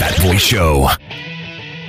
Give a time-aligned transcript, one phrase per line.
[0.00, 0.88] Fat Boy Show.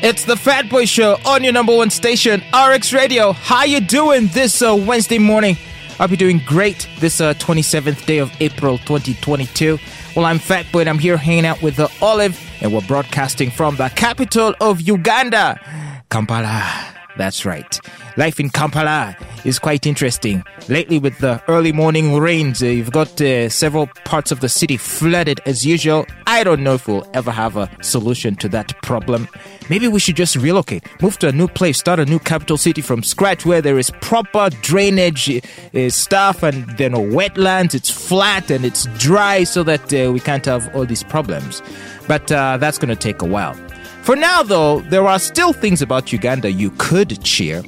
[0.00, 3.32] It's the Fat Boy Show on your number one station, RX Radio.
[3.32, 5.56] How you doing this uh, Wednesday morning?
[5.98, 9.80] I'll be doing great this uh, 27th day of April 2022.
[10.14, 13.50] Well, I'm Fat Boy and I'm here hanging out with the Olive, and we're broadcasting
[13.50, 15.60] from the capital of Uganda,
[16.08, 16.95] Kampala.
[17.16, 17.80] That's right.
[18.16, 20.42] Life in Kampala is quite interesting.
[20.68, 24.76] Lately, with the early morning rains, uh, you've got uh, several parts of the city
[24.76, 26.06] flooded as usual.
[26.26, 29.28] I don't know if we'll ever have a solution to that problem.
[29.68, 32.82] Maybe we should just relocate, move to a new place, start a new capital city
[32.82, 35.28] from scratch where there is proper drainage
[35.74, 37.74] uh, stuff and then you know, wetlands.
[37.74, 41.62] It's flat and it's dry so that uh, we can't have all these problems.
[42.06, 43.56] But uh, that's going to take a while.
[44.06, 47.64] For now, though, there are still things about Uganda you could cheer.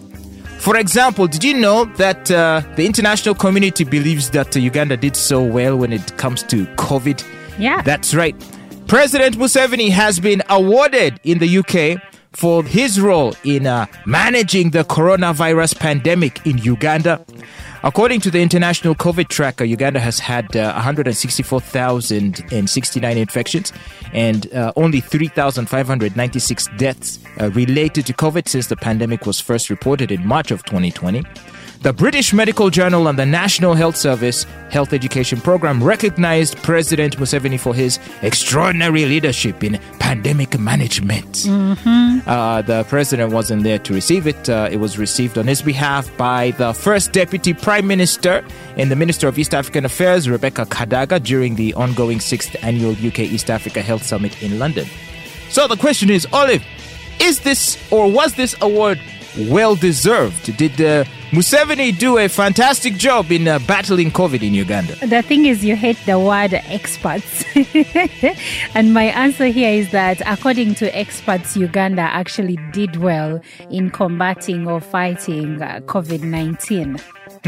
[0.60, 5.16] For example, did you know that uh, the international community believes that uh, Uganda did
[5.16, 7.24] so well when it comes to COVID?
[7.58, 7.82] Yeah.
[7.82, 8.36] That's right.
[8.86, 12.00] President Museveni has been awarded in the UK
[12.34, 17.26] for his role in uh, managing the coronavirus pandemic in Uganda.
[17.84, 23.72] According to the International COVID Tracker, Uganda has had uh, 164,069 infections
[24.12, 30.10] and uh, only 3,596 deaths uh, related to COVID since the pandemic was first reported
[30.10, 31.22] in March of 2020.
[31.80, 37.58] The British Medical Journal and the National Health Service Health Education Program recognized President Museveni
[37.58, 41.30] for his extraordinary leadership in pandemic management.
[41.46, 42.28] Mm-hmm.
[42.28, 44.48] Uh, the president wasn't there to receive it.
[44.48, 48.44] Uh, it was received on his behalf by the first deputy prime minister
[48.76, 53.20] and the Minister of East African Affairs, Rebecca Kadaga, during the ongoing sixth annual UK
[53.20, 54.88] East Africa Health Summit in London.
[55.48, 56.64] So the question is, Olive,
[57.20, 59.00] is this or was this award
[59.48, 60.56] well deserved?
[60.56, 64.94] Did uh, Museveni do a fantastic job in uh, battling COVID in Uganda?
[65.06, 67.44] The thing is, you hate the word experts.
[68.74, 74.66] and my answer here is that according to experts, Uganda actually did well in combating
[74.66, 76.96] or fighting uh, COVID 19.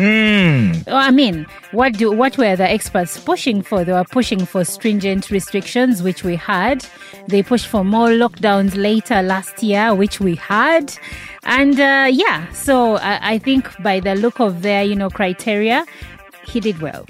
[0.00, 0.72] Hmm.
[0.86, 3.84] I mean, what do what were the experts pushing for?
[3.84, 6.86] They were pushing for stringent restrictions, which we had.
[7.28, 10.90] They pushed for more lockdowns later last year, which we had.
[11.44, 15.84] And uh, yeah, so I, I think by the look of their, you know, criteria,
[16.46, 17.04] he did well.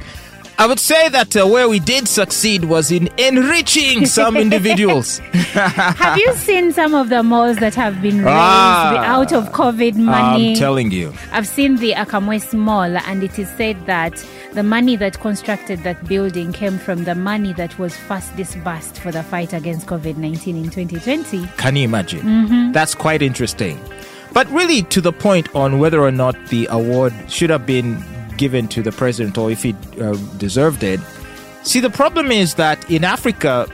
[0.60, 5.16] I would say that uh, where we did succeed was in enriching some individuals.
[5.54, 9.04] have you seen some of the malls that have been raised Ah.
[9.06, 10.50] out of COVID money?
[10.50, 11.15] I'm telling you.
[11.32, 14.22] I've seen the Akamwes Mall, and it is said that
[14.53, 19.10] the money that constructed that building came from the money that was first disbursed for
[19.10, 21.47] the fight against COVID 19 in 2020.
[21.56, 22.71] Can you imagine?
[22.72, 23.81] That's quite interesting.
[24.34, 28.04] But really, to the point on whether or not the award should have been
[28.40, 30.98] given to the president or if he uh, deserved it.
[31.62, 33.66] See, the problem is that in Africa,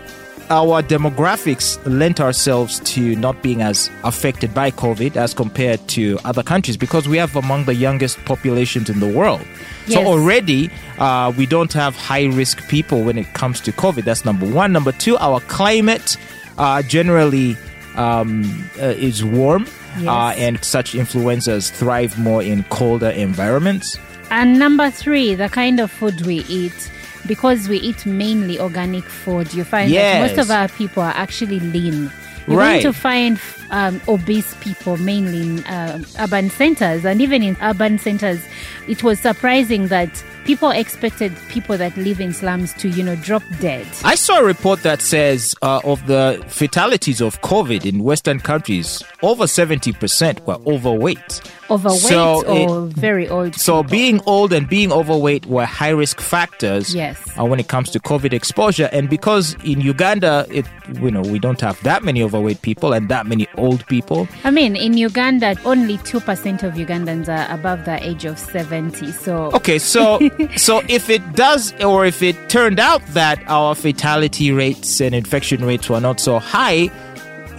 [0.51, 6.43] our demographics lent ourselves to not being as affected by COVID as compared to other
[6.43, 9.41] countries because we have among the youngest populations in the world.
[9.89, 10.69] So already,
[10.99, 14.05] uh, we don't have high risk people when it comes to COVID.
[14.05, 14.73] That's number one.
[14.73, 16.17] Number two, our climate
[16.59, 17.57] uh, generally
[17.97, 19.67] um, uh, is warm,
[19.99, 20.09] Yes.
[20.09, 23.97] uh, and such influenzas thrive more in colder environments.
[24.31, 26.91] And number three, the kind of food we eat.
[27.27, 31.59] Because we eat mainly organic food, you find that most of our people are actually
[31.59, 32.11] lean.
[32.47, 32.81] You're Right.
[32.81, 37.99] going to find um, obese people mainly in uh, urban centers, and even in urban
[37.99, 38.39] centers,
[38.87, 43.43] it was surprising that people expected people that live in slums to, you know, drop
[43.61, 43.87] dead.
[44.05, 49.03] I saw a report that says uh, of the fatalities of COVID in Western countries,
[49.23, 51.41] over 70% were overweight.
[51.69, 53.57] Overweight So or very old.
[53.57, 53.91] So people.
[53.91, 57.21] being old and being overweight were high risk factors Yes.
[57.39, 58.89] uh, when it comes to COVID exposure.
[58.93, 60.65] And because in Uganda, it
[61.03, 64.29] you know we don't have that many overweight people and that many old people.
[64.45, 69.11] I mean, in Uganda, only 2% of Ugandans are above the age of 70.
[69.11, 70.19] So, Okay, so
[70.57, 75.65] so if it does or if it turned out that our fatality rates and infection
[75.65, 76.91] rates were not so high,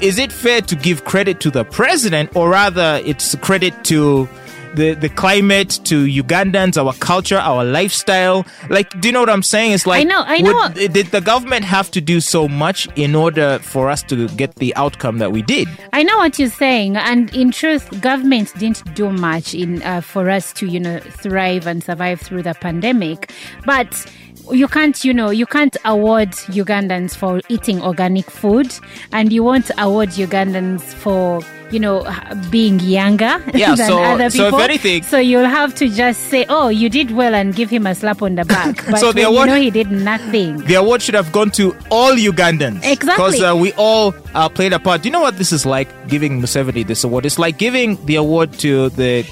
[0.01, 4.27] is it fair to give credit to the president or rather it's credit to
[4.75, 8.45] the, the climate, to Ugandans, our culture, our lifestyle?
[8.69, 9.71] Like, do you know what I'm saying?
[9.73, 10.87] It's like, I know, I would- know.
[10.87, 14.75] did the government have to do so much in order for us to get the
[14.75, 15.67] outcome that we did?
[15.93, 20.29] I know what you're saying, and in truth, government didn't do much in uh, for
[20.29, 23.31] us to, you know, thrive and survive through the pandemic.
[23.65, 24.05] But
[24.53, 28.73] you can't, you know, you can't award Ugandans for eating organic food,
[29.11, 31.41] and you won't award Ugandans for,
[31.71, 32.05] you know,
[32.49, 34.61] being younger Yeah, than so- other so if people.
[34.61, 37.93] anything- so you'll have to just say, "Oh, you did well," and give him a
[37.95, 38.85] slap on the back.
[38.91, 40.57] But So the award- you know he did nothing.
[40.65, 42.83] The award should have gone to all Ugandans.
[42.83, 43.05] Exactly.
[43.39, 45.01] Because uh, we all uh, played a part.
[45.01, 47.25] Do you know what this is like, giving Museveni this award?
[47.25, 49.25] It's like giving the award to the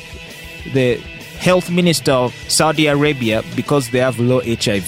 [0.74, 1.00] the
[1.46, 4.88] health minister of Saudi Arabia because they have low HIV.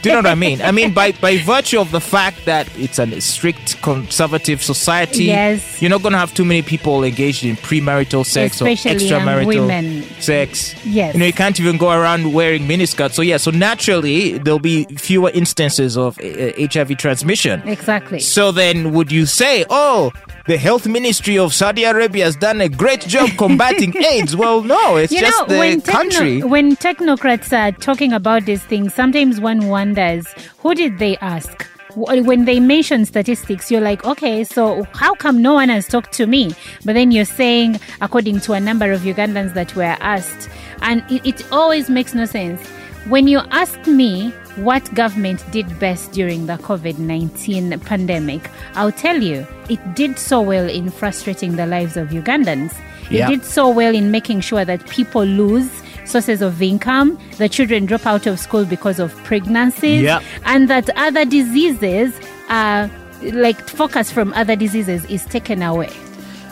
[0.00, 0.62] Do you know what I mean?
[0.62, 5.82] I mean, by, by virtue of the fact that it's a strict conservative society, Yes.
[5.82, 9.46] you're not going to have too many people engaged in premarital sex Especially or extramarital
[9.46, 10.02] women.
[10.20, 10.74] sex.
[10.86, 11.14] Yes.
[11.14, 13.14] You know, you can't even go around wearing miniskirts.
[13.14, 17.66] So, yeah, so naturally, there'll be fewer instances of uh, HIV transmission.
[17.66, 18.20] Exactly.
[18.20, 20.12] So then, would you say, oh,
[20.48, 24.34] the health ministry of Saudi Arabia has done a great job combating AIDS?
[24.34, 26.42] Well, no, it's you just know, the when, techno- country.
[26.42, 30.26] when technocrats are talking about these things, sometimes one wonders
[30.60, 31.66] who did they ask?
[31.94, 36.26] When they mention statistics, you're like, okay, so how come no one has talked to
[36.26, 36.54] me?
[36.84, 40.48] But then you're saying, according to a number of Ugandans that were asked,
[40.80, 42.64] and it, it always makes no sense.
[43.08, 44.32] When you ask me
[44.64, 50.40] what government did best during the COVID 19 pandemic, I'll tell you, it did so
[50.40, 52.72] well in frustrating the lives of Ugandans.
[53.10, 53.28] It Yeah.
[53.28, 55.68] did so well in making sure that people lose
[56.04, 60.22] sources of income, the children drop out of school because of pregnancies, Yep.
[60.44, 62.12] and that other diseases
[62.48, 62.90] are
[63.22, 65.90] like focus from other diseases is taken away.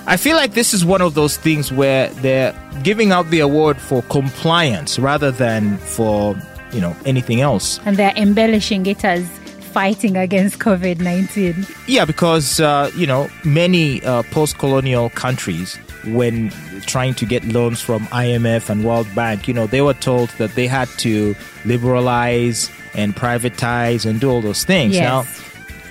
[0.08, 3.76] I feel like this is one of those things where they're giving out the award
[3.78, 6.36] for compliance rather than for,
[6.76, 7.80] you know, anything else.
[7.86, 9.26] And they're embellishing it as
[9.72, 11.66] fighting against COVID 19.
[11.86, 16.50] Yeah, because uh, you know many uh, post-colonial countries, when
[16.86, 20.54] trying to get loans from IMF and World Bank, you know they were told that
[20.54, 21.34] they had to
[21.64, 24.94] liberalize and privatize and do all those things.
[24.94, 25.02] Yes.
[25.02, 25.24] Now,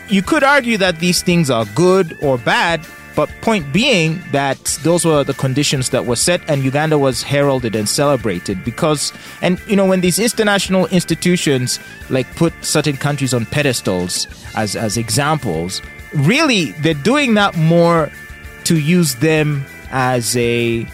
[0.07, 2.85] you could argue that these things are good or bad,
[3.15, 7.75] but point being that those were the conditions that were set, and Uganda was heralded
[7.75, 11.79] and celebrated because, and you know, when these international institutions
[12.09, 15.81] like put certain countries on pedestals as as examples,
[16.13, 18.12] really they're doing that more
[18.65, 20.85] to use them as a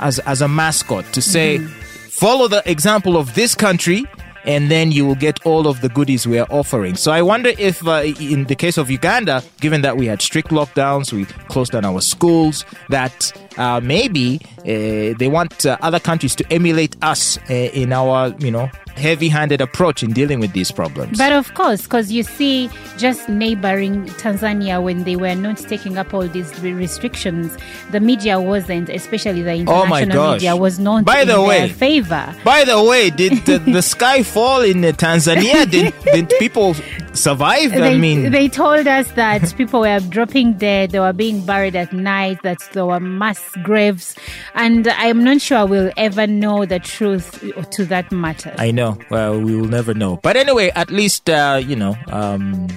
[0.00, 1.66] as as a mascot to say, mm-hmm.
[2.08, 4.04] follow the example of this country
[4.44, 6.96] and then you will get all of the goodies we are offering.
[6.96, 10.48] So I wonder if, uh, in the case of Uganda, given that we had strict
[10.48, 16.34] lockdowns, we closed down our schools, that uh, maybe uh, they want uh, other countries
[16.36, 21.16] to emulate us uh, in our, you know, heavy-handed approach in dealing with these problems.
[21.18, 22.68] But of course, because you see,
[22.98, 27.56] just neighboring Tanzania, when they were not taking up all these re- restrictions,
[27.90, 30.34] the media wasn't, especially the Oh international gosh.
[30.36, 32.34] media, was not By in the their way- favor.
[32.44, 35.68] By the way, did the, the sky fall in uh, Tanzania?
[35.70, 36.74] Did, did people
[37.12, 37.72] survive?
[37.74, 41.92] I mean, they told us that people were dropping dead, they were being buried at
[41.92, 44.14] night, that there were mass graves,
[44.54, 47.42] and I'm not sure we'll ever know the truth
[47.72, 48.54] to that matter.
[48.58, 48.87] I know.
[49.10, 50.16] Well, we will never know.
[50.22, 51.96] But anyway, at least uh, you know.
[52.08, 52.68] Um,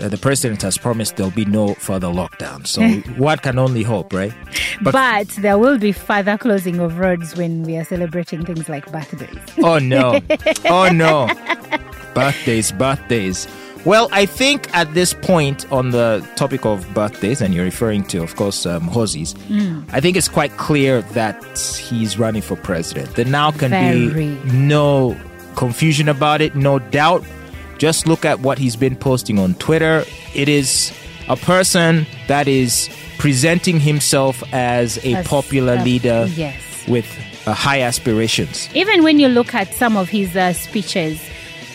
[0.00, 2.66] uh, the president has promised there'll be no further lockdown.
[2.66, 2.82] So
[3.22, 4.32] one can only hope, right?
[4.82, 9.38] but, there will be further closing of roads when we are celebrating things like birthdays.
[9.62, 10.20] Oh no.
[10.64, 11.28] Oh no.
[12.14, 13.46] birthdays, birthdays.
[13.84, 18.22] Well, I think at this point on the topic of birthdays, and you're referring to,
[18.22, 19.34] of course, um, Hosi's,
[19.92, 23.14] I think it's quite clear that he's running for president.
[23.16, 24.08] There now can Very.
[24.08, 25.16] be no
[25.66, 27.22] confusion about it, no doubt.
[27.78, 30.04] Just look at what he's been posting on Twitter.
[30.34, 30.92] It is
[31.28, 36.60] a person that is presenting himself as a As popular a- leader yes.
[36.88, 37.06] with
[37.46, 38.68] uh, high aspirations.
[38.74, 41.20] Even when you look at some of his uh, speeches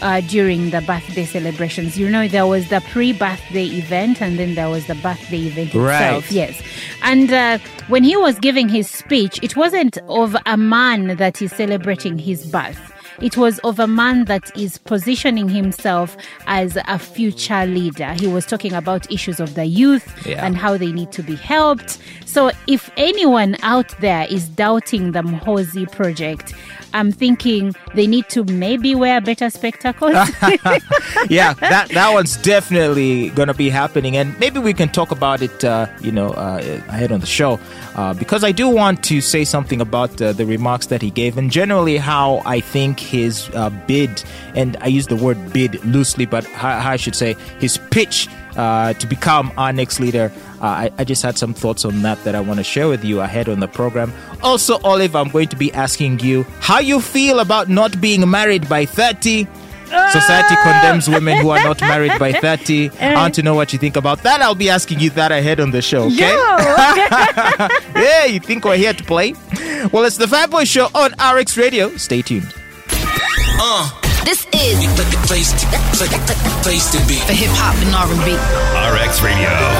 [0.02, 4.56] uh, during the birthday celebrations, you know, there was the pre birthday event and then
[4.56, 6.26] there was the birthday event itself.
[6.26, 6.32] Right.
[6.32, 6.62] Yes.
[7.04, 11.52] And uh, when he was giving his speech, it wasn't of a man that is
[11.54, 12.87] celebrating his birth.
[13.22, 18.14] It was of a man that is positioning himself as a future leader.
[18.14, 20.46] He was talking about issues of the youth Yeah.
[20.46, 22.00] and how they need to be helped.
[22.26, 26.54] So, if anyone out there is doubting the Muhoozi project,
[26.94, 30.14] I'm thinking they need to maybe wear better spectacles.
[31.30, 35.64] yeah, that that one's definitely gonna be happening, and maybe we can talk about it,
[35.64, 36.58] uh, you know, uh,
[36.88, 37.60] ahead on the show,
[37.96, 41.38] uh, because I do want to say something about uh, the remarks that he gave,
[41.38, 44.24] and generally how I think his uh, bid,
[44.56, 48.28] and I use the word bid loosely, but how, how I should say his pitch
[48.58, 50.32] uh, to become our next leader.
[50.60, 53.06] Uh, I, I, just had some thoughts on that that I want to share with
[53.06, 54.12] you ahead on the program.
[54.42, 58.68] Also, Olive, I'm going to be asking you how you feel about not being married
[58.68, 59.48] by 30.
[59.86, 60.64] Society ah!
[60.64, 62.88] condemns women who are not married by 30.
[63.00, 63.12] Eh.
[63.12, 64.42] I want to know what you think about that.
[64.42, 66.36] I'll be asking you that ahead on the show, okay?
[67.96, 69.34] yeah, you think we're here to play?
[69.94, 71.96] Well, it's the Fat Boys Show on RX Radio.
[71.96, 72.57] Stay tuned.
[73.60, 73.90] Uh.
[74.24, 75.54] This is the place,
[75.96, 76.14] place,
[76.62, 78.36] place to be for hip hop and R&B.
[78.36, 79.78] RX Radio.